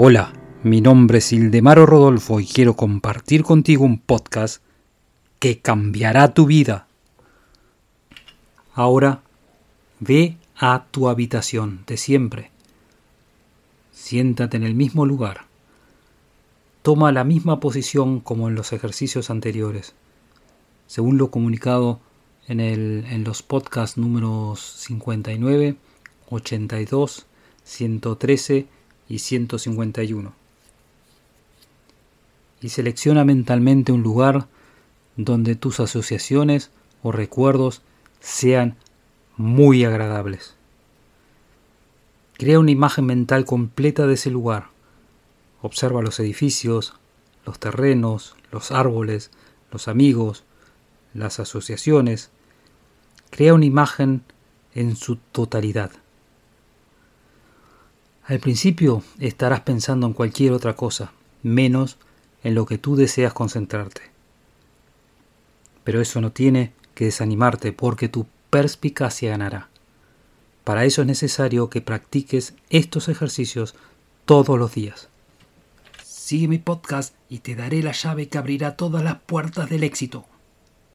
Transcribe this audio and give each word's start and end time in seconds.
Hola, 0.00 0.32
mi 0.62 0.80
nombre 0.80 1.18
es 1.18 1.32
Ildemaro 1.32 1.84
Rodolfo 1.84 2.38
y 2.38 2.46
quiero 2.46 2.76
compartir 2.76 3.42
contigo 3.42 3.84
un 3.84 3.98
podcast 3.98 4.62
que 5.40 5.58
cambiará 5.58 6.34
tu 6.34 6.46
vida. 6.46 6.86
Ahora, 8.74 9.22
ve 9.98 10.36
a 10.56 10.84
tu 10.92 11.08
habitación 11.08 11.82
de 11.88 11.96
siempre. 11.96 12.52
Siéntate 13.90 14.56
en 14.56 14.62
el 14.62 14.76
mismo 14.76 15.04
lugar. 15.04 15.46
Toma 16.82 17.10
la 17.10 17.24
misma 17.24 17.58
posición 17.58 18.20
como 18.20 18.46
en 18.46 18.54
los 18.54 18.72
ejercicios 18.72 19.30
anteriores. 19.30 19.94
Según 20.86 21.18
lo 21.18 21.32
comunicado 21.32 21.98
en, 22.46 22.60
el, 22.60 23.04
en 23.10 23.24
los 23.24 23.42
podcasts 23.42 23.98
números 23.98 24.60
59, 24.60 25.74
82, 26.30 27.26
113 27.64 28.77
y 29.08 29.20
151. 29.20 30.32
Y 32.60 32.68
selecciona 32.68 33.24
mentalmente 33.24 33.92
un 33.92 34.02
lugar 34.02 34.46
donde 35.16 35.54
tus 35.54 35.80
asociaciones 35.80 36.70
o 37.02 37.12
recuerdos 37.12 37.82
sean 38.20 38.76
muy 39.36 39.84
agradables. 39.84 40.54
Crea 42.34 42.58
una 42.58 42.70
imagen 42.70 43.06
mental 43.06 43.44
completa 43.44 44.06
de 44.06 44.14
ese 44.14 44.30
lugar. 44.30 44.68
Observa 45.60 46.02
los 46.02 46.20
edificios, 46.20 46.94
los 47.44 47.58
terrenos, 47.58 48.36
los 48.52 48.70
árboles, 48.70 49.30
los 49.72 49.88
amigos, 49.88 50.44
las 51.14 51.40
asociaciones. 51.40 52.30
Crea 53.30 53.54
una 53.54 53.64
imagen 53.64 54.22
en 54.74 54.94
su 54.94 55.16
totalidad. 55.16 55.90
Al 58.28 58.40
principio 58.40 59.02
estarás 59.18 59.60
pensando 59.60 60.06
en 60.06 60.12
cualquier 60.12 60.52
otra 60.52 60.76
cosa, 60.76 61.12
menos 61.42 61.96
en 62.44 62.54
lo 62.54 62.66
que 62.66 62.76
tú 62.76 62.94
deseas 62.94 63.32
concentrarte. 63.32 64.02
Pero 65.82 66.02
eso 66.02 66.20
no 66.20 66.30
tiene 66.30 66.72
que 66.94 67.06
desanimarte 67.06 67.72
porque 67.72 68.10
tu 68.10 68.26
perspicacia 68.50 69.30
ganará. 69.30 69.70
Para 70.62 70.84
eso 70.84 71.00
es 71.00 71.06
necesario 71.06 71.70
que 71.70 71.80
practiques 71.80 72.52
estos 72.68 73.08
ejercicios 73.08 73.74
todos 74.26 74.58
los 74.58 74.74
días. 74.74 75.08
Sigue 76.04 76.48
mi 76.48 76.58
podcast 76.58 77.14
y 77.30 77.38
te 77.38 77.54
daré 77.54 77.82
la 77.82 77.92
llave 77.92 78.28
que 78.28 78.36
abrirá 78.36 78.76
todas 78.76 79.02
las 79.02 79.20
puertas 79.20 79.70
del 79.70 79.84
éxito. 79.84 80.26